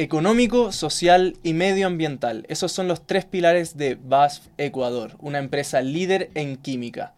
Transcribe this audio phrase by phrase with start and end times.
[0.00, 2.46] Económico, social y medioambiental.
[2.48, 7.12] Esos son los tres pilares de BASF Ecuador, una empresa líder en química.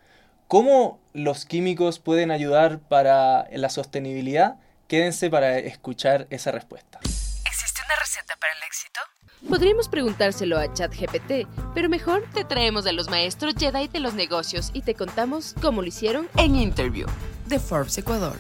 [0.49, 4.57] ¿Cómo los químicos pueden ayudar para la sostenibilidad?
[4.89, 6.99] Quédense para escuchar esa respuesta.
[7.05, 9.01] ¿Existe una receta para el éxito?
[9.49, 11.47] Podríamos preguntárselo a ChatGPT,
[11.77, 15.83] pero mejor te traemos a los maestros Jedi de los negocios y te contamos cómo
[15.83, 17.07] lo hicieron en Interview
[17.47, 18.37] de Forbes Ecuador.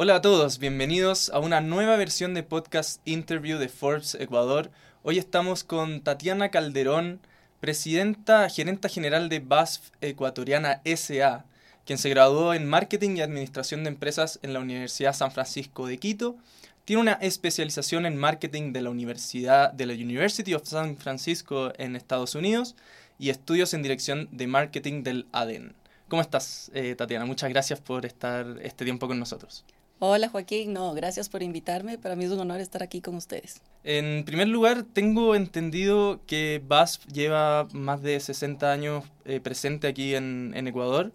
[0.00, 4.70] Hola a todos, bienvenidos a una nueva versión de podcast Interview de Forbes Ecuador.
[5.02, 7.18] Hoy estamos con Tatiana Calderón,
[7.58, 11.46] presidenta, gerenta general de BASF Ecuatoriana SA,
[11.84, 15.98] quien se graduó en Marketing y Administración de Empresas en la Universidad San Francisco de
[15.98, 16.36] Quito.
[16.84, 21.96] Tiene una especialización en marketing de la Universidad de la University of San Francisco en
[21.96, 22.76] Estados Unidos
[23.18, 25.74] y estudios en dirección de marketing del ADEN.
[26.06, 27.24] ¿Cómo estás, eh, Tatiana?
[27.24, 29.64] Muchas gracias por estar este tiempo con nosotros.
[30.00, 31.98] Hola Joaquín, no, gracias por invitarme.
[31.98, 33.60] Para mí es un honor estar aquí con ustedes.
[33.82, 40.14] En primer lugar, tengo entendido que BASF lleva más de 60 años eh, presente aquí
[40.14, 41.10] en, Ecuador.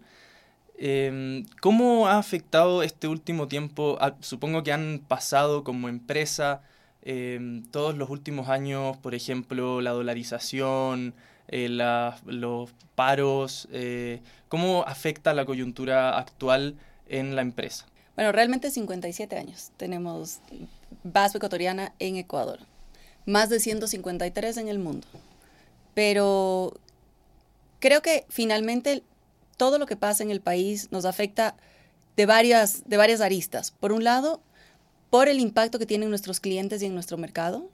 [0.76, 3.96] Em, ¿Cómo ha afectado este último tiempo?
[4.02, 6.60] Ah, supongo que han pasado como empresa
[7.00, 11.14] em, todos los últimos años, por ejemplo, la dolarización,
[11.48, 13.66] eh, los paros.
[13.72, 16.76] Eh, ¿Cómo afecta la coyuntura actual
[17.08, 17.86] en la empresa?
[18.16, 20.38] Bueno, realmente 57 años tenemos
[21.02, 22.60] base ecuatoriana en Ecuador,
[23.26, 25.06] más de 153 en el mundo.
[25.94, 26.74] Pero
[27.80, 29.02] creo que finalmente
[29.56, 31.56] todo lo que pasa en el país nos afecta
[32.16, 33.72] de varias, de varias aristas.
[33.72, 34.40] Por un lado,
[35.10, 37.68] por el impacto que tienen nuestros clientes y en nuestro mercado,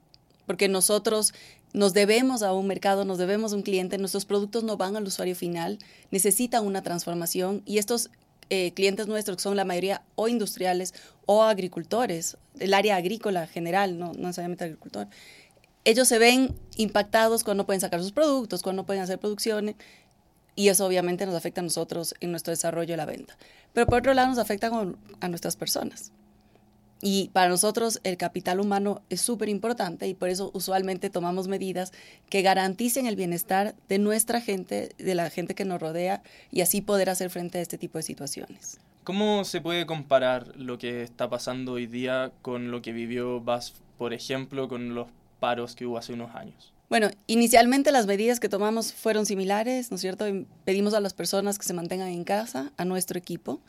[0.46, 1.32] porque nosotros
[1.72, 5.04] nos debemos a un mercado, nos debemos a un cliente, nuestros productos no van al
[5.04, 5.78] usuario final,
[6.10, 8.10] necesitan una transformación y estos
[8.50, 10.94] eh, clientes nuestros, que son la mayoría o industriales
[11.26, 15.08] o agricultores, el área agrícola general, no, no necesariamente agricultor,
[15.84, 19.76] ellos se ven impactados cuando no pueden sacar sus productos, cuando no pueden hacer producciones,
[20.54, 23.36] y eso obviamente nos afecta a nosotros en nuestro desarrollo de la venta.
[23.72, 24.70] Pero por otro lado nos afecta
[25.20, 26.12] a nuestras personas.
[27.02, 31.92] Y para nosotros el capital humano es súper importante y por eso usualmente tomamos medidas
[32.28, 36.82] que garanticen el bienestar de nuestra gente, de la gente que nos rodea y así
[36.82, 38.78] poder hacer frente a este tipo de situaciones.
[39.04, 43.72] ¿Cómo se puede comparar lo que está pasando hoy día con lo que vivió BASF,
[43.96, 45.08] por ejemplo, con los
[45.40, 46.72] paros que hubo hace unos años?
[46.90, 50.26] Bueno, inicialmente las medidas que tomamos fueron similares, ¿no es cierto?
[50.64, 53.60] Pedimos a las personas que se mantengan en casa, a nuestro equipo.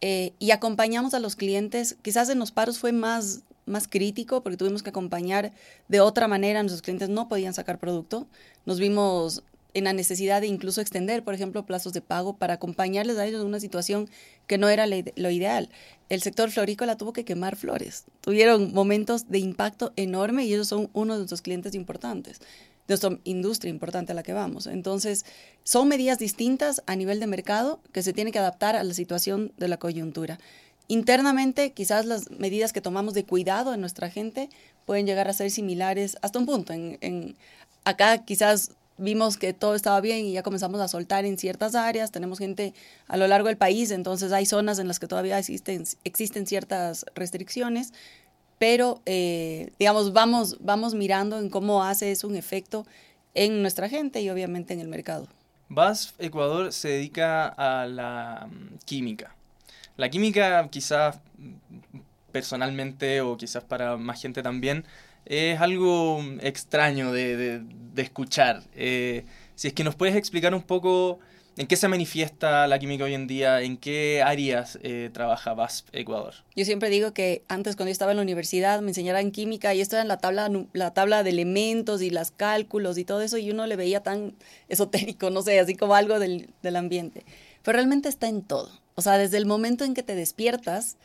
[0.00, 1.96] Eh, y acompañamos a los clientes.
[2.02, 5.52] Quizás en los paros fue más, más crítico porque tuvimos que acompañar
[5.88, 6.62] de otra manera.
[6.62, 8.26] Nuestros clientes no podían sacar producto.
[8.64, 9.42] Nos vimos
[9.74, 13.42] en la necesidad de incluso extender, por ejemplo, plazos de pago para acompañarles a ellos
[13.42, 14.08] en una situación
[14.46, 15.68] que no era lo ideal.
[16.08, 18.04] El sector florícola tuvo que quemar flores.
[18.22, 22.40] Tuvieron momentos de impacto enorme y ellos son uno de nuestros clientes importantes
[22.88, 24.66] nuestra industria importante a la que vamos.
[24.66, 25.24] Entonces,
[25.64, 29.52] son medidas distintas a nivel de mercado que se tienen que adaptar a la situación
[29.56, 30.38] de la coyuntura.
[30.88, 34.48] Internamente, quizás las medidas que tomamos de cuidado de nuestra gente
[34.84, 36.72] pueden llegar a ser similares hasta un punto.
[36.72, 37.36] En,
[37.84, 42.12] acá quizás vimos que todo estaba bien y ya comenzamos a soltar en ciertas áreas.
[42.12, 42.72] Tenemos gente
[43.08, 47.04] a lo largo del país, entonces hay zonas en las que todavía existen, existen ciertas
[47.14, 47.92] restricciones
[48.58, 52.86] pero eh, digamos, vamos, vamos mirando en cómo hace eso un efecto
[53.34, 55.28] en nuestra gente y obviamente en el mercado.
[55.68, 59.34] BASF Ecuador se dedica a la mm, química.
[59.96, 61.18] La química quizás
[62.32, 64.84] personalmente o quizás para más gente también
[65.24, 67.62] es algo extraño de,
[67.96, 68.62] escuchar.
[68.74, 69.24] Eh,
[69.54, 71.18] si es que nos puedes explicar un poco
[71.58, 73.62] ¿En qué se manifiesta la química hoy en día?
[73.62, 76.34] ¿En qué áreas eh, trabaja BASF Ecuador?
[76.54, 79.80] Yo siempre digo que antes cuando yo estaba en la universidad me enseñaban química y
[79.80, 83.50] esto era la tabla, la tabla de elementos y los cálculos y todo eso y
[83.50, 84.34] uno le veía tan
[84.68, 87.24] esotérico, no sé, así como algo del, del ambiente.
[87.62, 88.70] Pero realmente está en todo.
[88.94, 90.98] O sea, desde el momento en que te despiertas,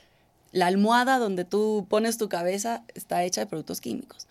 [0.52, 4.28] la almohada donde tú pones tu cabeza está hecha de productos químicos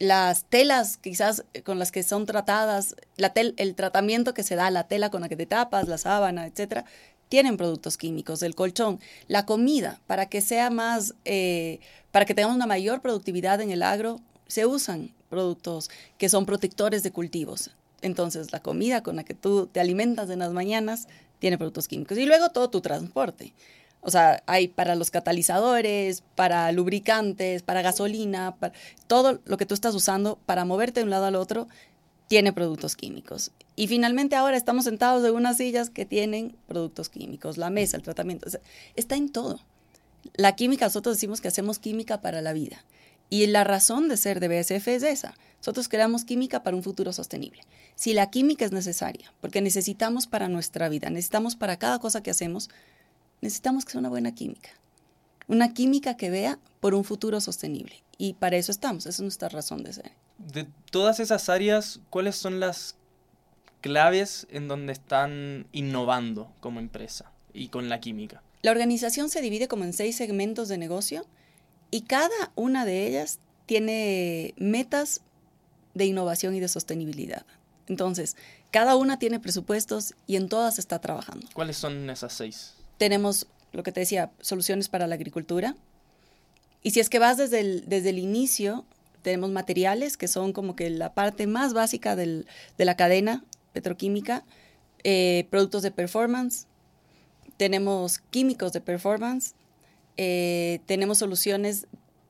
[0.00, 4.70] las telas quizás eh, con las que son tratadas, la el tratamiento que se da
[4.70, 6.86] la tela con la que te tapas, la sábana, etcétera,
[7.28, 8.98] tienen productos químicos, el colchón,
[9.28, 11.78] la comida, para que sea más, eh,
[12.10, 17.02] para que tengamos una mayor productividad en el agro, se usan productos que son protectores
[17.02, 17.70] de cultivos.
[18.02, 21.08] Entonces, la comida con la que tú te alimentas en las mañanas
[21.38, 22.16] tiene productos químicos.
[22.18, 23.52] Y luego todo tu transporte.
[24.02, 28.72] O sea, hay para los catalizadores, para lubricantes, para gasolina, para
[29.06, 31.68] todo lo que tú estás usando para moverte de un lado al otro
[32.30, 33.50] tiene productos químicos.
[33.74, 38.04] Y finalmente ahora estamos sentados en unas sillas que tienen productos químicos, la mesa, el
[38.04, 38.48] tratamiento,
[38.94, 39.58] está en todo.
[40.34, 42.84] La química, nosotros decimos que hacemos química para la vida.
[43.30, 45.34] Y la razón de ser de BSF es esa.
[45.58, 47.62] Nosotros creamos química para un futuro sostenible.
[47.96, 52.30] Si la química es necesaria, porque necesitamos para nuestra vida, necesitamos para cada cosa que
[52.30, 52.70] hacemos,
[53.40, 54.70] necesitamos que sea una buena química.
[55.48, 58.02] Una química que vea por un futuro sostenible.
[58.18, 60.12] Y para eso estamos, esa es nuestra razón de ser.
[60.38, 62.96] De todas esas áreas, ¿cuáles son las
[63.80, 68.42] claves en donde están innovando como empresa y con la química?
[68.62, 71.24] La organización se divide como en seis segmentos de negocio
[71.90, 75.22] y cada una de ellas tiene metas
[75.94, 77.46] de innovación y de sostenibilidad.
[77.86, 78.36] Entonces,
[78.70, 81.48] cada una tiene presupuestos y en todas está trabajando.
[81.54, 82.74] ¿Cuáles son esas seis?
[83.00, 85.74] Tenemos, lo que te decía, soluciones para la agricultura.
[86.82, 88.84] Y si es que vas desde el, desde el inicio,
[89.22, 93.42] tenemos materiales que son como que la parte más básica del, de la cadena
[93.72, 94.44] petroquímica,
[95.02, 96.66] eh, productos de performance,
[97.56, 99.54] tenemos químicos de performance,
[100.18, 101.86] eh, tenemos soluciones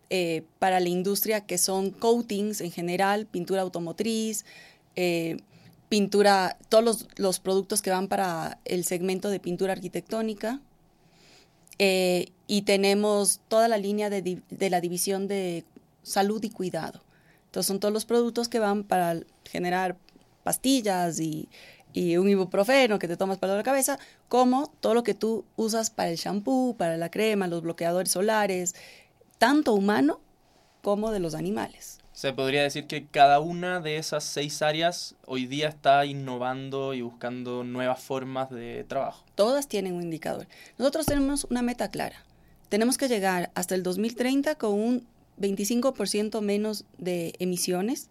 [0.08, 4.44] eh, para la industria que son coatings en general, pintura automotriz,
[5.90, 10.60] pintura, todos los, productos que van para el segmento de pintura arquitectónica.
[11.78, 15.64] y tenemos toda la línea de, la división de
[16.02, 17.02] salud y cuidado.
[17.46, 19.98] Entonces son todos los productos que van para generar
[20.44, 21.48] pastillas y,
[22.18, 23.98] un ibuprofeno que te tomas para la cabeza,
[24.28, 28.76] como todo lo que tú usas para el shampoo, para la crema, los bloqueadores solares,
[29.38, 30.20] tanto humano
[30.82, 31.99] como de los animales.
[32.20, 37.00] Se podría decir que cada una de esas seis áreas hoy día está innovando y
[37.00, 39.24] buscando nuevas formas de trabajo.
[39.36, 40.46] Todas tienen un indicador.
[40.76, 42.22] Nosotros tenemos una meta clara.
[42.68, 45.06] Tenemos que llegar hasta el 2030 con un
[45.40, 48.10] 25% menos de emisiones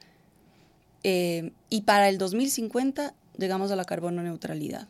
[1.03, 4.87] eh, y para el 2050 llegamos a la carbono neutralidad.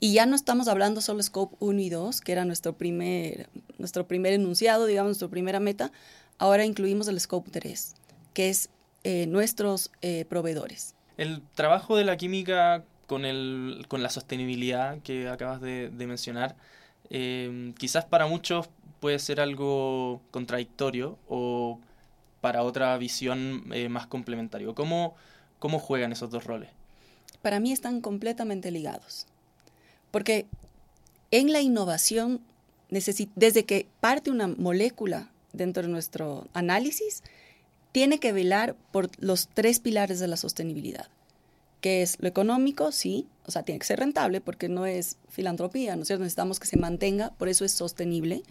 [0.00, 3.48] Y ya no estamos hablando solo Scope 1 y 2, que era nuestro primer,
[3.78, 5.92] nuestro primer enunciado, digamos, nuestra primera meta.
[6.38, 7.94] Ahora incluimos el Scope 3,
[8.34, 8.70] que es
[9.04, 10.94] eh, nuestros eh, proveedores.
[11.16, 16.56] El trabajo de la química con, el, con la sostenibilidad que acabas de, de mencionar,
[17.78, 18.68] quizás para muchos
[19.00, 21.78] puede ser algo contradictorio o
[22.40, 24.72] para otra visión eh, más complementaria.
[24.74, 25.14] ¿Cómo,
[25.58, 26.70] ¿Cómo juegan esos dos roles?
[27.42, 29.26] Para mí están completamente ligados.
[30.10, 30.46] Porque
[31.30, 32.40] en la innovación,
[32.88, 37.22] desde que parte una molécula dentro de nuestro análisis,
[37.92, 41.08] tiene que velar por los tres pilares de la sostenibilidad,
[41.80, 45.96] que es lo económico, sí, o sea, tiene que ser rentable porque no es filantropía,
[45.96, 46.22] ¿no es cierto?
[46.22, 48.42] Necesitamos que se mantenga, por eso es sostenible.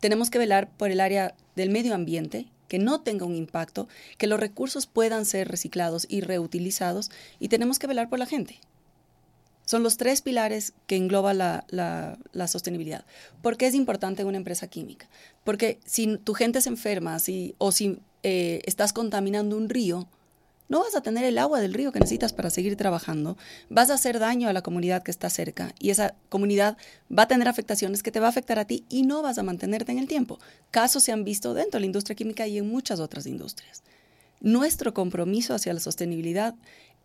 [0.00, 3.86] Tenemos que velar por el área del medio ambiente, que no tenga un impacto,
[4.16, 8.58] que los recursos puedan ser reciclados y reutilizados y tenemos que velar por la gente.
[9.64, 13.04] Son los tres pilares que engloba la, la, sostenibilidad.
[13.42, 15.08] ¿Por qué es importante una empresa química?
[15.44, 20.08] Porque si tu gente se enferma si, o si eh, estás contaminando un río,
[20.72, 23.36] no vas a tener el agua del río que necesitas para seguir trabajando,
[23.68, 26.78] vas a hacer daño a la comunidad que está cerca y esa comunidad
[27.16, 29.42] va a tener afectaciones que te va a afectar a ti y no vas a
[29.42, 30.38] mantenerte en el tiempo.
[30.70, 33.82] Casos se han visto dentro de la industria química y en muchas otras industrias.
[34.40, 36.54] Nuestro compromiso hacia la sostenibilidad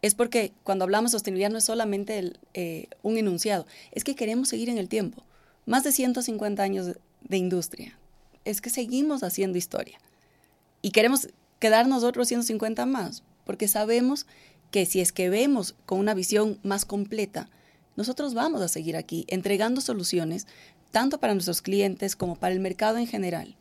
[0.02, 4.50] es porque cuando hablamos de sostenibilidad no es solamente eh, un enunciado, es que queremos
[4.50, 5.24] seguir en el tiempo.
[5.66, 7.98] Más de 150 años de industria.
[8.46, 10.00] Es que seguimos haciendo historia.
[10.82, 11.30] Y queremos
[11.60, 14.28] quedarnos otros 150 más porque sabemos
[14.71, 17.50] que si es que vemos con una visión más completa,
[17.95, 20.45] nosotros vamos a seguir aquí entregando soluciones
[20.92, 23.56] tanto para nuestros clientes como para el mercado en general.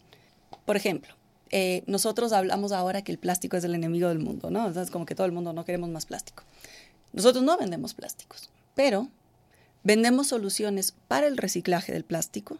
[0.64, 1.14] Por ejemplo,
[1.50, 4.68] eh, nosotros hablamos ahora que el plástico es el enemigo del mundo, ¿no?
[4.68, 6.42] es como que todo el mundo no queremos más plástico.
[7.12, 9.08] Nosotros no vendemos plásticos, pero
[9.84, 12.58] vendemos soluciones para el reciclaje del plástico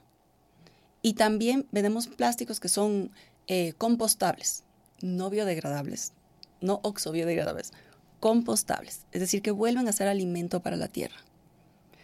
[1.03, 3.11] y también vendemos plásticos que son
[3.49, 4.63] eh, compostables,
[5.03, 6.13] no biodegradables,
[6.61, 7.73] no oxobiodegradables,
[8.21, 11.17] compostables, es decir, que vuelven a ser alimento para la tierra.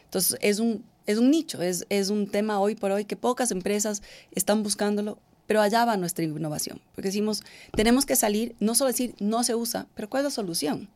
[0.04, 3.50] Entonces, es un, es un nicho, es, es un tema hoy por hoy que pocas
[3.50, 7.42] empresas están buscándolo, pero allá va nuestra innovación, porque decimos,
[7.76, 10.88] tenemos que salir, no solo decir no se usa, pero ¿cuál es la solución?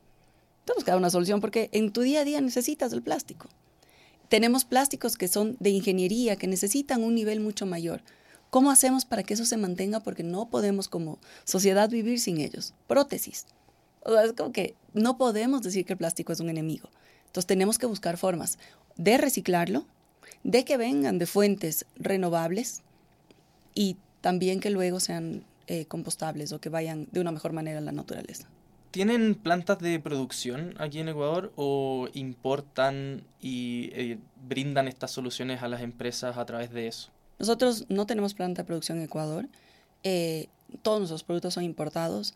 [0.64, 3.48] Tenemos que dar una solución porque en tu día a día necesitas el plástico.
[4.28, 8.02] Tenemos plásticos que son de ingeniería, que necesitan un nivel mucho mayor.
[8.50, 10.00] ¿Cómo hacemos para que eso se mantenga?
[10.00, 12.74] Porque no podemos como sociedad vivir sin ellos.
[12.88, 13.46] Prótesis.
[14.02, 16.90] O es como que no podemos decir que el plástico es un enemigo.
[17.26, 18.58] Entonces tenemos que buscar formas
[18.96, 19.86] de reciclarlo,
[20.42, 22.82] de que vengan de fuentes renovables
[23.74, 27.80] y también que luego sean eh, compostables o que vayan de una mejor manera a
[27.80, 28.48] la naturaleza.
[28.90, 34.18] ¿Tienen plantas de producción aquí en Ecuador o importan y eh,
[34.48, 37.10] brindan estas soluciones a las empresas a través de eso?
[37.38, 39.46] Nosotros no tenemos planta de producción en Ecuador.
[40.02, 40.48] Eh,
[40.82, 42.34] todos nuestros productos son importados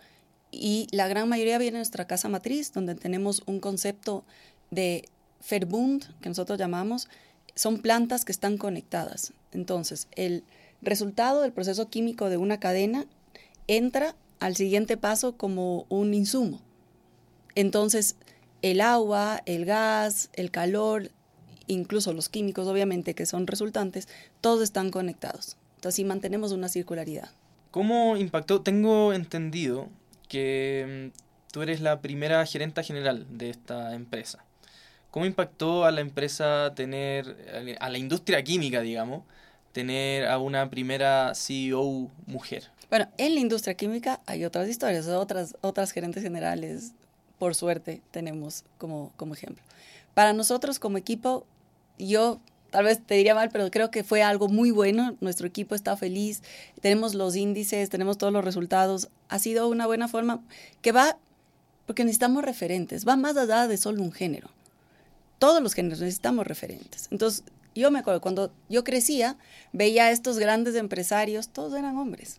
[0.52, 4.22] y la gran mayoría viene de nuestra casa matriz, donde tenemos un concepto
[4.70, 5.08] de
[5.50, 7.08] Verbund, que nosotros llamamos,
[7.56, 9.32] son plantas que están conectadas.
[9.50, 10.44] Entonces, el
[10.82, 13.06] resultado del proceso químico de una cadena
[13.66, 16.60] entra al siguiente paso como un insumo.
[17.54, 18.16] Entonces,
[18.62, 21.10] el agua, el gas, el calor,
[21.66, 24.08] incluso los químicos, obviamente, que son resultantes,
[24.40, 25.56] todos están conectados.
[25.76, 27.30] Entonces, así mantenemos una circularidad.
[27.70, 28.62] ¿Cómo impactó?
[28.62, 29.88] Tengo entendido
[30.28, 34.44] que mm, tú eres la primera gerenta general de esta empresa.
[35.10, 39.24] ¿Cómo impactó a la empresa tener, a la industria química, digamos,
[39.72, 42.64] tener a una primera CEO mujer?
[42.88, 46.92] Bueno, en la industria química hay otras historias, otras, otras gerentes generales,
[47.38, 49.62] por suerte, tenemos como, como ejemplo.
[50.14, 51.46] Para nosotros como equipo,
[51.98, 55.16] yo tal vez te diría mal, pero creo que fue algo muy bueno.
[55.20, 56.42] Nuestro equipo está feliz,
[56.80, 59.08] tenemos los índices, tenemos todos los resultados.
[59.28, 60.42] Ha sido una buena forma
[60.82, 61.16] que va,
[61.86, 64.50] porque necesitamos referentes, va más allá de solo un género
[65.40, 67.08] todos los géneros necesitamos referentes.
[67.10, 67.42] Entonces,
[67.74, 69.36] yo me acuerdo, cuando yo crecía,
[69.72, 72.38] veía a estos grandes empresarios, todos eran hombres.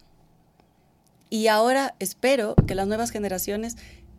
[1.30, 3.78] Y ahora espero que las nuevas generaciones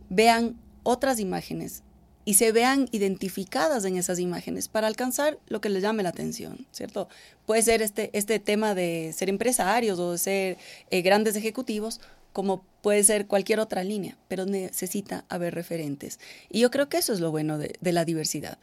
[0.08, 1.82] vean otras imágenes
[2.24, 6.66] y se vean identificadas en esas imágenes para alcanzar lo que les llame la atención,
[6.70, 7.08] ¿cierto?
[7.46, 10.58] Puede ser este, este tema de ser empresarios o de ser
[10.90, 12.00] eh, grandes ejecutivos,
[12.32, 16.20] como puede ser cualquier otra línea, pero necesita haber referentes.
[16.48, 18.58] Y yo creo que eso es lo bueno de, de la diversidad.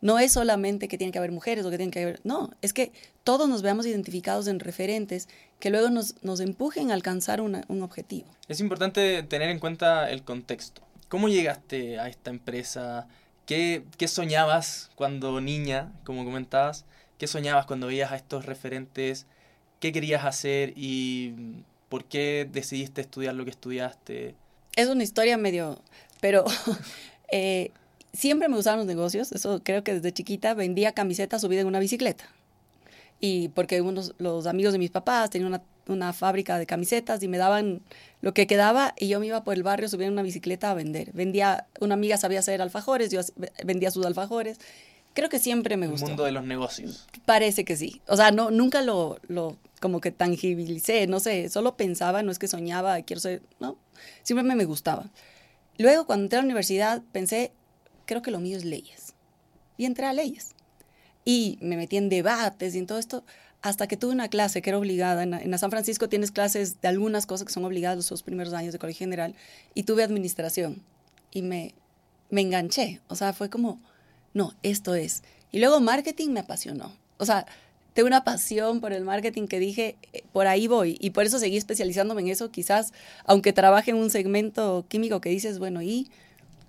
[0.00, 2.72] No es solamente que tienen que haber mujeres o que tienen que haber, no, es
[2.72, 2.92] que
[3.24, 5.28] todos nos veamos identificados en referentes
[5.58, 8.26] que luego nos, nos empujen a alcanzar un objetivo.
[8.48, 10.82] Es importante tener en cuenta el contexto.
[11.08, 13.08] ¿Cómo llegaste a esta empresa?
[13.44, 16.84] ¿Qué, ¿Qué soñabas cuando niña, como comentabas?
[17.18, 19.26] ¿Qué soñabas cuando veías a estos referentes?
[19.80, 21.34] ¿Qué querías hacer y
[21.88, 24.34] por qué decidiste estudiar lo que estudiaste?
[24.76, 25.82] Es una historia medio,
[26.20, 26.44] pero
[27.32, 27.72] eh,
[28.12, 31.78] siempre me gustaban los negocios, eso creo que desde chiquita vendía camisetas subidas en una
[31.78, 32.24] bicicleta.
[33.20, 37.28] Y porque unos, los amigos de mis papás tenían una, una, fábrica de camisetas y
[37.28, 37.82] me daban
[38.22, 41.12] lo que quedaba y yo me iba por el barrio subiendo una bicicleta a vender.
[41.12, 43.20] Vendía, una amiga sabía hacer alfajores, yo
[43.62, 44.58] vendía sus alfajores.
[45.12, 46.06] Creo que siempre me gustó.
[46.06, 47.06] El mundo de los negocios.
[47.26, 48.00] Parece que sí.
[48.06, 52.38] O sea, no, nunca lo, lo como que tangibilicé, no sé, solo pensaba, no es
[52.38, 53.76] que soñaba, quiero ser, no,
[54.22, 55.10] siempre me gustaba.
[55.78, 57.52] Luego, cuando entré a la universidad, pensé,
[58.10, 59.14] creo que lo mío es leyes.
[59.76, 60.56] Y entré a leyes.
[61.24, 63.22] Y me metí en debates y en todo esto,
[63.62, 65.22] hasta que tuve una clase que era obligada.
[65.22, 68.52] En, en San Francisco tienes clases de algunas cosas que son obligadas los dos primeros
[68.52, 69.36] años de colegio general.
[69.74, 70.82] Y tuve administración.
[71.30, 71.72] Y me,
[72.30, 73.00] me enganché.
[73.06, 73.80] O sea, fue como,
[74.34, 75.22] no, esto es.
[75.52, 76.92] Y luego marketing me apasionó.
[77.18, 77.46] O sea,
[77.94, 80.98] tengo una pasión por el marketing que dije, eh, por ahí voy.
[81.00, 82.50] Y por eso seguí especializándome en eso.
[82.50, 82.92] Quizás,
[83.24, 86.10] aunque trabaje en un segmento químico que dices, bueno, y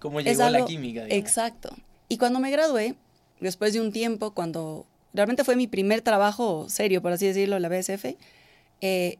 [0.01, 1.05] cómo llegó la química.
[1.07, 1.69] Exacto.
[2.09, 2.95] Y cuando me gradué,
[3.39, 7.69] después de un tiempo, cuando realmente fue mi primer trabajo serio, por así decirlo, la
[7.69, 8.17] BSF,
[8.81, 9.17] eh,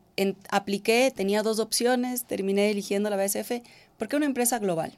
[0.49, 3.61] apliqué, tenía dos opciones, terminé eligiendo la BSF
[3.97, 4.91] porque es una empresa global.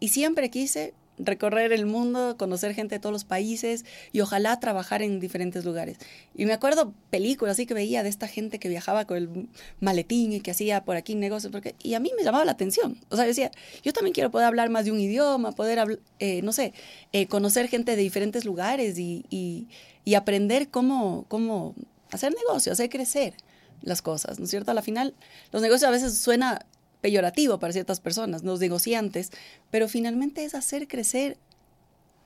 [0.00, 0.92] Y siempre quise
[1.24, 5.98] recorrer el mundo, conocer gente de todos los países y ojalá trabajar en diferentes lugares.
[6.34, 9.48] Y me acuerdo películas así que veía de esta gente que viajaba con el
[9.80, 12.98] maletín y que hacía por aquí negocios, porque, y a mí me llamaba la atención.
[13.08, 13.50] O sea, decía,
[13.82, 16.72] yo también quiero poder hablar más de un idioma, poder, eh, no sé,
[17.12, 19.68] eh, conocer gente de diferentes lugares y, y,
[20.04, 21.74] y aprender cómo, cómo
[22.10, 23.34] hacer negocios, hacer crecer
[23.82, 24.70] las cosas, ¿no es cierto?
[24.70, 25.14] A la final,
[25.52, 26.66] los negocios a veces suena
[27.00, 29.30] peyorativo para ciertas personas, los negociantes,
[29.70, 31.36] pero finalmente es hacer crecer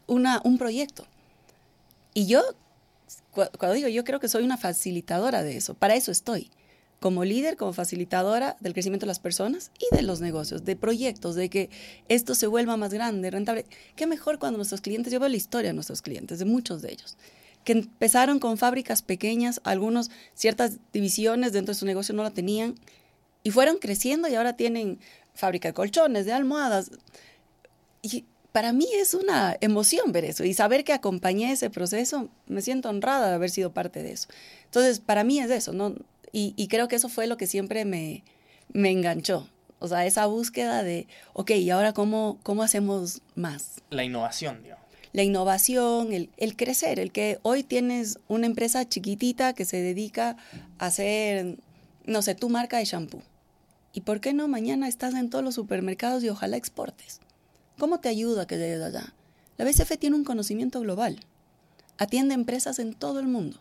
[0.06, 1.06] una, un proyecto.
[2.12, 2.42] Y yo,
[3.32, 6.50] cuando digo yo creo que soy una facilitadora de eso, para eso estoy,
[7.00, 11.34] como líder, como facilitadora del crecimiento de las personas y de los negocios, de proyectos,
[11.34, 11.68] de que
[12.08, 13.66] esto se vuelva más grande, rentable.
[13.94, 16.92] Qué mejor cuando nuestros clientes, yo veo la historia de nuestros clientes, de muchos de
[16.92, 17.18] ellos,
[17.64, 22.74] que empezaron con fábricas pequeñas, algunos ciertas divisiones dentro de su negocio no la tenían,
[23.44, 24.98] y fueron creciendo y ahora tienen
[25.34, 26.90] fábrica de colchones, de almohadas.
[28.02, 32.62] Y para mí es una emoción ver eso y saber que acompañé ese proceso, me
[32.62, 34.28] siento honrada de haber sido parte de eso.
[34.64, 35.94] Entonces, para mí es eso, ¿no?
[36.36, 38.24] Y, creo que eso fue lo que siempre me,
[38.72, 39.48] me enganchó.
[39.78, 43.82] O sea, esa búsqueda de, ok, ¿y ahora cómo, cómo hacemos más?
[43.90, 44.84] La innovación, digamos.
[45.12, 50.36] La innovación, el, el crecer, el que hoy tienes una empresa chiquitita que se dedica
[50.78, 51.58] a hacer,
[52.04, 53.22] no sé, tu marca de shampoo
[53.94, 57.20] ¿Y por qué no mañana estás en todos los supermercados y ojalá exportes?
[57.78, 59.14] ¿Cómo te ayuda que llegues allá?
[59.56, 61.20] La BCF tiene un conocimiento global.
[61.96, 63.60] Atiende empresas en todo el mundo.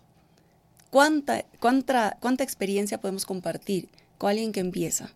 [0.90, 3.88] ¿Cuánta, cuánta, ¿Cuánta experiencia podemos compartir
[4.18, 5.12] con alguien que empieza.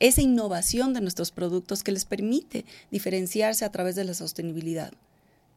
[0.00, 4.92] Esa innovación de nuestros productos que les permite diferenciarse a través de la sostenibilidad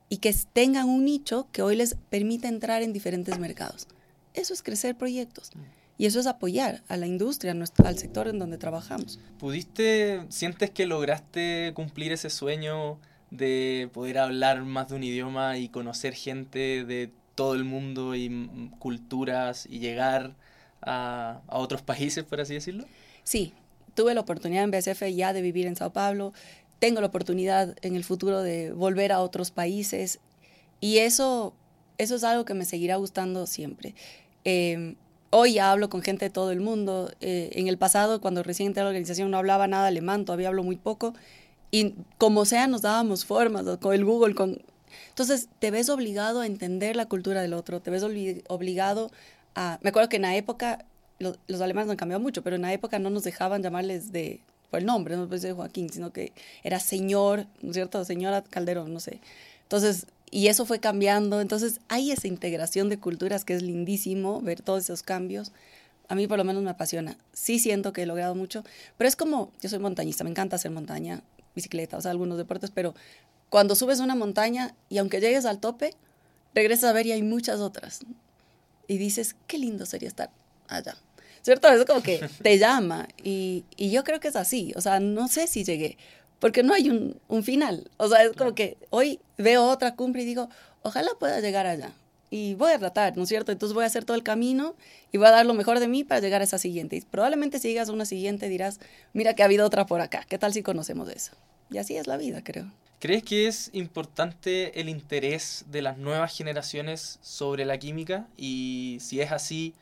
[0.09, 3.87] y que tengan un nicho que hoy les permite entrar en diferentes mercados.
[4.35, 5.51] Eso es crecer proyectos.
[5.97, 9.19] Y eso es apoyar a la industria, al sector en donde trabajamos.
[9.39, 12.99] ¿Pudiste, sientes que lograste cumplir ese sueño
[13.31, 18.29] de poder hablar más de un idioma y conocer gente de todo el mundo y
[18.79, 20.35] culturas y llegar
[20.81, 22.85] a, a otros países, por así decirlo?
[23.23, 23.53] Sí,
[23.93, 26.33] tuve la oportunidad en BSF ya de vivir en Sao Paulo,
[26.79, 30.19] tengo la oportunidad en el futuro de volver a otros países
[30.81, 31.53] y eso,
[31.97, 33.95] eso es algo que me seguirá gustando siempre.
[34.43, 34.95] Eh,
[35.37, 37.11] Hoy ya hablo con gente de todo el mundo.
[37.19, 40.47] Eh, en el pasado, cuando recién entré a la organización, no hablaba nada alemán, todavía
[40.47, 41.13] hablo muy poco.
[41.71, 44.33] Y como sea, nos dábamos formas con el Google.
[44.33, 44.61] Con...
[45.09, 48.01] Entonces, te ves obligado a entender la cultura del otro, te ves
[48.47, 49.11] obligado
[49.55, 49.77] a...
[49.81, 50.85] Me acuerdo que en la época,
[51.19, 54.39] los alemanes no han cambiado mucho, pero en la época no nos dejaban llamarles de
[54.71, 56.31] por el nombre, no de Joaquín, sino que
[56.63, 58.05] era señor, ¿no es cierto?
[58.05, 59.19] Señora Calderón, no sé.
[59.63, 61.41] Entonces, y eso fue cambiando.
[61.41, 65.51] Entonces hay esa integración de culturas que es lindísimo ver todos esos cambios.
[66.07, 67.17] A mí por lo menos me apasiona.
[67.33, 68.63] Sí siento que he logrado mucho,
[68.97, 71.21] pero es como, yo soy montañista, me encanta hacer montaña,
[71.55, 72.93] bicicleta, o sea, algunos deportes, pero
[73.49, 75.93] cuando subes una montaña y aunque llegues al tope,
[76.53, 78.01] regresas a ver y hay muchas otras.
[78.87, 80.29] Y dices, qué lindo sería estar
[80.67, 80.95] allá.
[81.41, 81.67] ¿Cierto?
[81.67, 84.73] Es como que te llama y, y yo creo que es así.
[84.75, 85.97] O sea, no sé si llegué,
[86.45, 87.89] porque no hay un, un, final.
[87.97, 90.47] O sea, es como que hoy veo otra cumbre y digo,
[90.83, 91.91] ojalá pueda llegar allá.
[92.29, 93.51] Y voy a tratar, ¿no es cierto?
[93.51, 94.75] Entonces voy a hacer todo el camino
[95.11, 96.97] y voy a dar lo mejor de mí para llegar a esa siguiente.
[96.97, 98.79] Y probablemente si llegas a una siguiente dirás,
[99.11, 101.31] mira que ha habido otra por acá, ¿qué tal si conocemos eso?
[101.71, 102.71] Y así es la vida, creo.
[102.99, 108.27] ¿Crees que es importante el interés de las nuevas generaciones sobre la química?
[108.37, 109.73] Y si es así,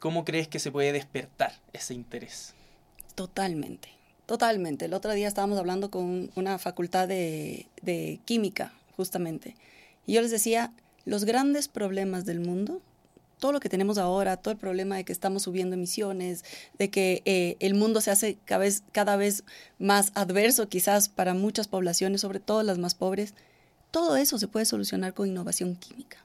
[0.00, 2.52] ¿cómo crees que se puede despertar ese interés?
[3.14, 3.93] Totalmente.
[4.26, 4.86] Totalmente.
[4.86, 9.56] El otro día estábamos hablando con una facultad de, química, justamente.
[10.06, 10.72] Y yo les decía,
[11.04, 12.80] los grandes problemas del mundo,
[13.38, 16.44] todo lo que tenemos ahora, todo el problema de que estamos subiendo emisiones,
[16.78, 19.44] de que eh, el mundo se hace cada vez, cada vez
[19.78, 23.34] más adverso quizás para muchas poblaciones, sobre todo las más pobres,
[23.90, 26.18] todo eso se puede solucionar con innovación química.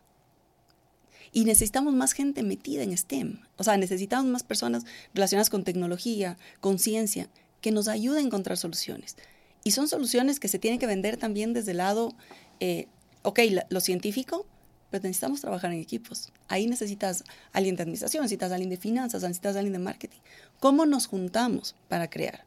[1.32, 3.42] Y necesitamos más gente metida en STEM.
[3.58, 7.30] O sea, necesitamos más personas relacionadas con tecnología, con ciencia,
[7.62, 9.16] que nos ayude a encontrar soluciones.
[9.64, 12.16] Y son soluciones que se tienen que vender también desde el lado,
[12.60, 12.88] eh,
[13.24, 14.46] ok, lo científico,
[14.90, 16.32] pero necesitamos trabajar en equipos.
[16.48, 20.20] Ahí necesitas alguien de administración, necesitas alguien de finanzas, necesitas alguien de marketing.
[20.60, 22.46] ¿Cómo nos juntamos para crear?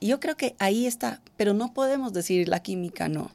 [0.00, 3.30] Y yo creo que ahí está, pero no podemos decir la química no.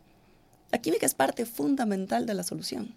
[0.71, 2.95] La química es parte fundamental de la solución.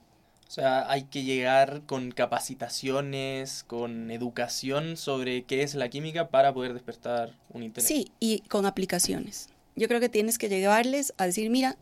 [0.50, 6.52] O sea, hay que llegar con capacitaciones, con educación sobre qué es la química para
[6.52, 7.86] poder despertar un interés.
[7.86, 9.48] Sí, y con aplicaciones.
[9.76, 11.76] Yo creo que tienes que llevarles a decir, mira,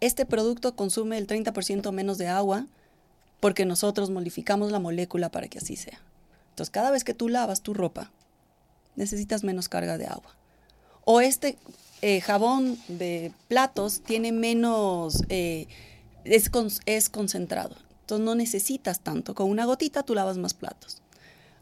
[0.00, 2.68] este producto consume el 30% menos de agua
[3.40, 6.00] porque nosotros modificamos la molécula para que así sea.
[6.50, 8.12] Entonces, cada vez que tú lavas tu ropa,
[8.94, 10.36] necesitas menos carga de agua.
[11.04, 11.58] O este
[12.02, 15.66] eh, jabón de platos tiene menos, eh,
[16.22, 16.52] es,
[16.86, 17.74] es concentrado.
[18.18, 19.34] No necesitas tanto.
[19.34, 21.02] Con una gotita tú lavas más platos.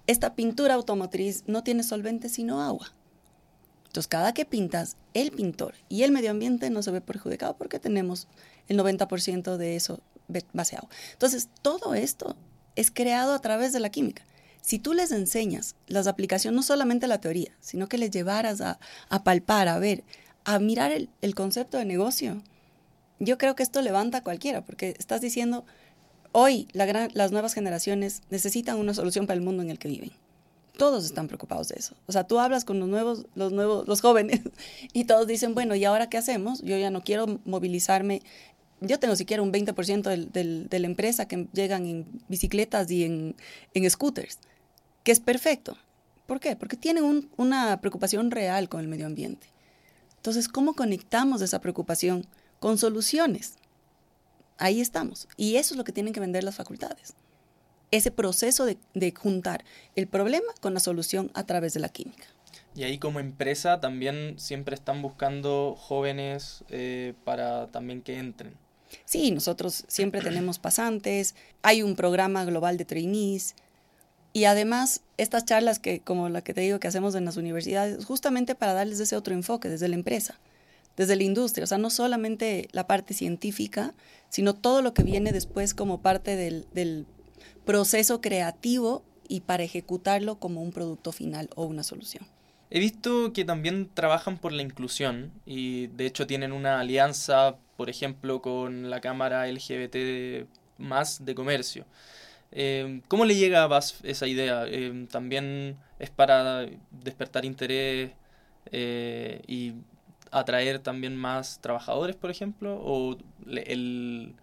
[0.07, 2.93] Esta pintura automotriz no tiene solvente sino agua.
[3.87, 7.81] Entonces cada que pintas, el pintor y el medio ambiente no se ve perjudicado porque
[7.81, 8.29] tenemos
[8.69, 10.01] el 90% de eso
[10.53, 10.89] base agua.
[11.13, 12.37] Entonces todo esto
[12.77, 14.25] es creado a través de la química.
[14.61, 18.79] Si tú les enseñas las aplicaciones, no solamente la teoría, sino que les llevaras a,
[19.25, 20.05] palpar, a ver,
[20.45, 22.43] a mirar el concepto de negocio,
[23.21, 25.65] yo creo que esto levanta a cualquiera, porque estás diciendo,
[26.33, 30.13] Hoy las nuevas generaciones necesitan una solución para el mundo en el que viven.
[30.77, 31.95] Todos están preocupados de eso.
[32.07, 34.41] O sea, tú hablas con los nuevos, los jóvenes
[34.93, 36.63] y todos dicen, bueno, ¿y ahora qué hacemos?
[36.63, 38.23] Yo ya no quiero movilizarme.
[38.81, 43.91] Yo tengo siquiera un 20% del, de la empresa que llegan en bicicletas y en
[43.91, 44.39] scooters,
[45.03, 45.77] que es perfecto.
[46.31, 46.55] ¿Por qué?
[46.55, 49.49] Porque tienen una preocupación real con el medio ambiente.
[50.15, 52.25] Entonces, ¿cómo conectamos esa preocupación
[52.61, 53.55] con soluciones?
[54.61, 55.27] Ahí estamos.
[55.37, 57.15] Y eso es lo que tienen que vender las facultades.
[57.91, 59.65] Ese proceso de, juntar
[59.97, 62.27] el problema con la solución a través de la química.
[62.77, 68.55] Y ahí como empresa también siempre están buscando jóvenes eh, para también que entren.
[69.05, 73.57] Sí, nosotros siempre tenemos pasantes, hay un programa global de trainees
[74.33, 78.05] y además estas charlas que como la que te digo que hacemos en las universidades,
[78.05, 80.39] justamente para darles ese otro enfoque desde la empresa
[80.97, 83.95] desde la industria, o sea, no solamente la parte científica,
[84.29, 87.07] sino todo lo que viene después como parte del,
[87.65, 92.27] proceso creativo y para ejecutarlo como un producto final o una solución.
[92.71, 97.91] He visto que también trabajan por la inclusión y de hecho tienen una alianza, por
[97.91, 100.49] ejemplo, con la Cámara LGBT
[100.79, 101.85] más de comercio.
[102.53, 104.65] Eh, ¿Cómo le llega a BASF esa idea?
[104.67, 108.11] Eh, ¿También es para despertar interés
[108.73, 109.75] eh, y
[110.31, 112.81] atraer también más trabajadores, por ejemplo?
[112.83, 113.17] ¿O
[113.47, 114.35] el,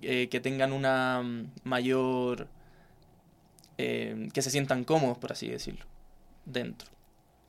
[0.00, 1.22] que tengan una
[1.64, 2.48] mayor...
[3.76, 5.84] que se sientan cómodos, por así decirlo,
[6.44, 6.88] dentro?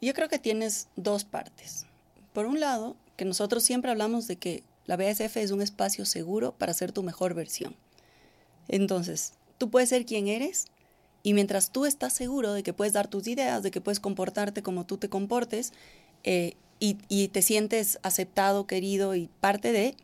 [0.02, 1.88] Yo creo que tienes dos partes.
[2.34, 6.54] Por un lado, que nosotros siempre hablamos de que la BASF es un espacio seguro
[6.54, 7.76] para ser tu mejor versión.
[8.68, 10.68] Entonces, tú puedes ser quien eres
[11.24, 14.62] y mientras tú estás seguro de que puedes dar tus ideas, de que puedes comportarte
[14.62, 15.74] como tú te comportes
[16.24, 19.96] eh, y, te sientes aceptado, querido y parte de,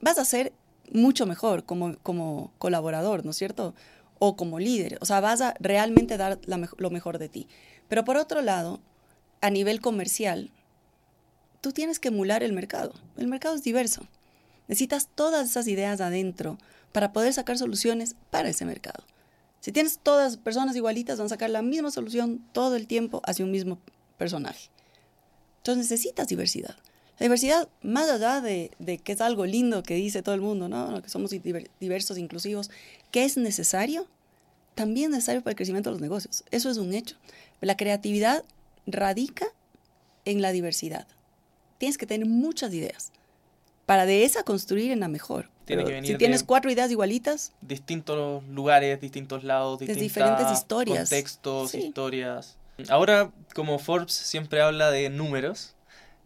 [0.00, 0.52] vas a ser
[0.92, 3.74] mucho mejor como, como colaborador, ¿no es cierto?
[4.18, 4.98] O como líder.
[5.00, 7.48] O sea, vas a realmente dar lo mejor de ti.
[7.88, 8.80] Pero por otro lado,
[9.40, 10.50] a nivel comercial,
[11.60, 12.92] tú tienes que emular el mercado.
[13.16, 14.06] El mercado es diverso.
[14.68, 16.58] Necesitas todas esas ideas adentro
[16.92, 19.04] para poder sacar soluciones para ese mercado.
[19.60, 23.44] Si tienes todas personas igualitas, van a sacar la misma solución todo el tiempo hacia
[23.44, 23.78] un mismo
[24.18, 24.70] personaje.
[25.62, 26.74] Entonces necesitas diversidad.
[27.20, 28.70] La diversidad, más allá de,
[29.04, 31.00] que es algo lindo que dice todo el mundo, ¿no?
[31.00, 31.30] que somos
[31.78, 32.68] diversos, inclusivos,
[33.12, 34.08] que es necesario,
[34.74, 36.42] también es necesario para el crecimiento de los negocios.
[36.50, 37.14] Eso es un hecho.
[37.60, 38.42] La creatividad
[38.88, 39.46] radica
[40.24, 41.06] en la diversidad.
[41.78, 43.12] Tienes que tener muchas ideas
[43.86, 45.48] para de esa construir en la mejor.
[46.02, 47.52] si tienes cuatro ideas igualitas.
[47.60, 51.08] Distintos lugares, distintos lados, distintas diferentes historias.
[51.08, 52.56] Contextos, historias.
[52.88, 55.74] Ahora, como Forbes siempre habla de números,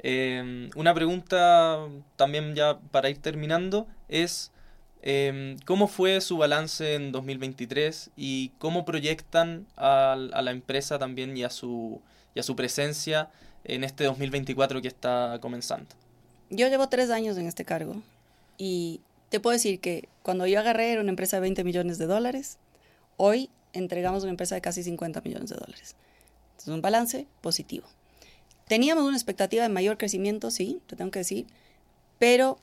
[0.01, 1.79] eh, una pregunta
[2.16, 4.53] también ya para ir terminando es
[5.03, 11.37] eh, ¿cómo fue su balance en 2023 y cómo proyectan a, a la empresa también
[11.37, 12.01] y a su
[12.35, 13.31] y a su presencia
[13.64, 15.88] en este 2024 que está comenzando?
[16.51, 18.03] Yo llevo tres años en este cargo
[18.59, 22.07] y te puedo decir que cuando yo agarré era una empresa de 20 millones de
[22.07, 22.59] dólares,
[23.16, 25.97] hoy entregamos una empresa de casi 50 millones de dólares.
[26.57, 27.87] Entonces, un balance positivo.
[28.66, 31.47] Teníamos una expectativa de mayor crecimiento, sí, te tengo que decir,
[32.19, 32.59] pero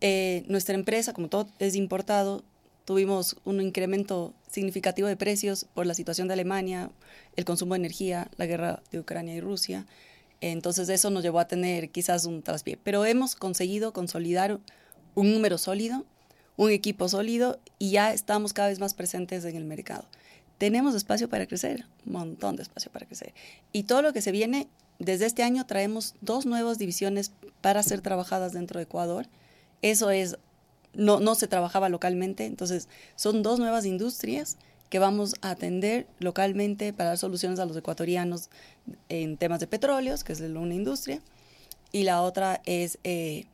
[0.00, 2.42] eh, nuestra empresa, como todo es importado,
[2.84, 6.90] tuvimos un incremento significativo de precios por la situación de Alemania,
[7.36, 9.86] el consumo de energía, la guerra de Ucrania y Rusia.
[10.40, 12.78] Entonces eso nos llevó a tener quizás un traspié.
[12.82, 14.58] Pero hemos conseguido consolidar
[15.14, 16.04] un número sólido,
[16.56, 20.06] un equipo sólido y ya estamos cada vez más presentes en el mercado.
[20.60, 23.32] Tenemos espacio para crecer, montón de espacio para crecer.
[23.72, 24.68] Y todo lo que se viene,
[24.98, 29.26] desde este año traemos dos nuevas divisiones para ser trabajadas dentro de Ecuador.
[29.80, 30.36] Eso es
[30.92, 32.44] no, no se trabajaba localmente.
[32.44, 34.58] Entonces, son dos nuevas industrias
[34.90, 38.50] que vamos a atender localmente para dar soluciones a los ecuatorianos
[39.08, 41.22] en temas de petróleos, que es una industria,
[41.90, 43.46] y la otra es, eh,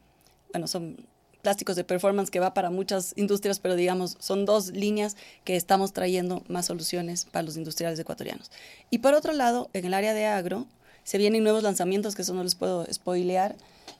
[0.51, 1.07] bueno, son
[1.46, 5.92] plásticos de performance que va para muchas industrias, pero digamos, son dos líneas que estamos
[5.92, 8.50] trayendo más soluciones para los industriales ecuatorianos.
[8.90, 10.66] Y por otro lado, en el área de agro,
[11.04, 13.54] se vienen nuevos lanzamientos, que eso no les puedo spoilear,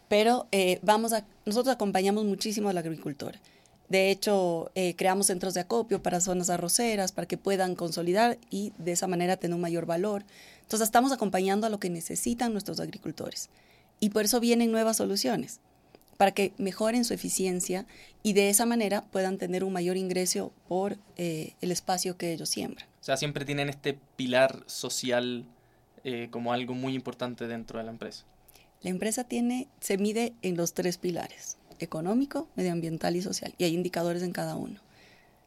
[0.09, 3.37] pero eh, vamos a, nosotros acompañamos muchísimo al agricultor.
[3.89, 8.73] De hecho, eh, creamos centros de acopio para zonas arroceras, para que puedan consolidar y
[8.79, 10.25] de esa manera tener un mayor valor.
[10.63, 13.51] Entonces, estamos acompañando a lo que necesitan nuestros agricultores.
[14.01, 15.61] Y por eso vienen nuevas soluciones,
[16.17, 17.87] para que mejoren su eficiencia
[18.23, 22.49] y de esa manera puedan tener un mayor ingreso por eh, el espacio que ellos
[22.49, 22.87] siembran.
[23.01, 25.45] O sea, siempre tienen este pilar social
[26.31, 28.23] como algo muy importante dentro de la empresa.
[28.83, 33.75] La empresa tiene, se mide en los tres pilares, económico, medioambiental y social, y hay
[33.75, 34.81] indicadores en cada uno.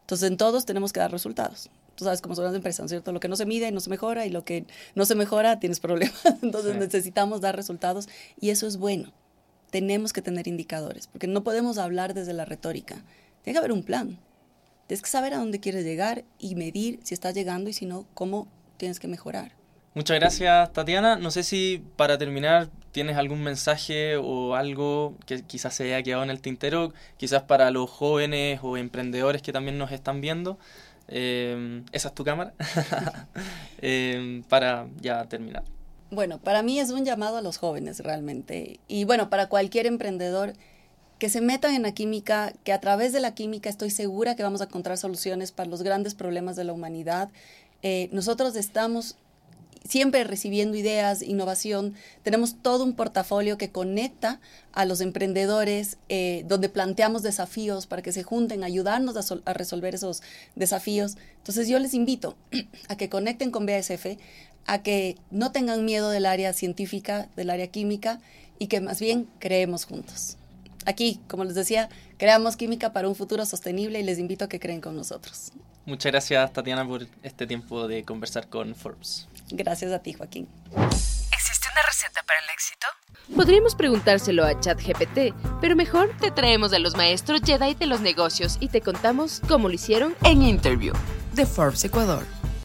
[0.01, 1.69] Entonces, en todos tenemos que dar resultados.
[1.95, 3.11] Tú sabes cómo son las empresas, ¿cierto?
[3.11, 5.79] Lo que no se mide no se mejora y lo que no se mejora tienes
[5.79, 6.19] problemas.
[6.41, 8.09] Entonces, necesitamos dar resultados
[8.41, 9.13] y eso es bueno.
[9.69, 13.03] Tenemos que tener indicadores, porque no podemos hablar desde la retórica.
[13.43, 14.19] Tiene que haber un plan.
[14.87, 18.07] Tienes que saber a dónde quieres llegar y medir si estás llegando y si no,
[18.13, 19.51] cómo tienes que mejorar.
[19.93, 21.15] Muchas gracias, Tatiana.
[21.17, 26.23] No sé si para terminar tienes algún mensaje o algo que quizás se haya quedado
[26.23, 30.57] en el tintero, quizás para los jóvenes o emprendedores que también nos están viendo.
[31.07, 32.53] Eh, esa es tu cámara,
[33.81, 35.63] eh, para ya terminar.
[36.11, 38.79] Bueno, para mí es un llamado a los jóvenes realmente.
[38.87, 40.53] Y bueno, para cualquier emprendedor
[41.19, 44.43] que se metan en la química, que a través de la química estoy segura que
[44.43, 47.29] vamos a encontrar soluciones para los grandes problemas de la humanidad.
[47.83, 49.17] Eh, nosotros estamos
[49.87, 51.93] siempre recibiendo ideas, innovación.
[52.23, 54.39] Tenemos todo un portafolio que conecta
[54.71, 59.95] a los emprendedores, eh, donde planteamos desafíos para que se junten, ayudarnos a, a, resolver
[59.95, 60.21] esos
[60.55, 61.17] desafíos.
[61.37, 62.35] Entonces yo les invito
[62.87, 64.17] a que conecten con BASF,
[64.69, 68.19] a que no tengan miedo del área científica, del área química
[68.59, 70.37] y que más bien creemos juntos.
[70.85, 74.59] Aquí, como les decía, creamos química para un futuro sostenible y les invito a que
[74.59, 75.51] creen con nosotros.
[75.85, 79.27] Muchas gracias, Tatiana, por este tiempo de conversar con Forbes.
[79.49, 80.47] Gracias a ti, Joaquín.
[80.71, 82.87] ¿Existe una receta para el éxito?
[83.35, 88.57] Podríamos preguntárselo a ChatGPT, pero mejor te traemos a los maestros Jedi de los negocios
[88.59, 90.93] y te contamos cómo lo hicieron en Interview
[91.33, 92.38] de Forbes Ecuador.